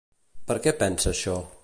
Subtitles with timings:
[0.51, 1.37] Per què pensa això?